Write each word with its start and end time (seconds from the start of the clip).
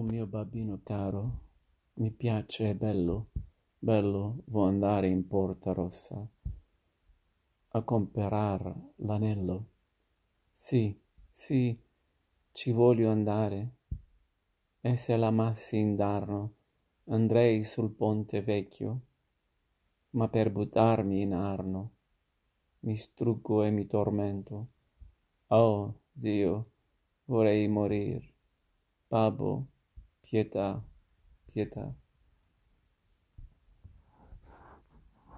babbino 0.00 0.80
caro, 0.82 1.40
mi 1.94 2.10
piace, 2.10 2.70
è 2.70 2.74
bello, 2.74 3.28
bello, 3.78 4.42
vo 4.46 4.64
andare 4.64 5.08
in 5.08 5.26
Porta 5.26 5.74
Rossa 5.74 6.26
a 7.74 7.82
comperar 7.82 8.74
l'anello. 8.96 9.66
Sì, 10.54 10.98
sì, 11.30 11.78
ci 12.52 12.70
voglio 12.70 13.10
andare. 13.10 13.76
E 14.80 14.96
se 14.96 15.16
l'amassi 15.16 15.76
indarno, 15.76 16.54
andrei 17.06 17.62
sul 17.62 17.90
ponte 17.90 18.40
vecchio, 18.40 19.00
ma 20.10 20.28
per 20.28 20.50
buttarmi 20.50 21.20
in 21.20 21.34
arno 21.34 21.90
mi 22.80 22.96
struggo 22.96 23.62
e 23.62 23.70
mi 23.70 23.86
tormento. 23.86 24.68
Oh, 25.48 26.00
Dio, 26.10 26.70
vorrei 27.26 27.68
morir. 27.68 28.30
Babbo, 29.06 29.66
Pieta, 30.22 30.82
Pieta 31.46 31.94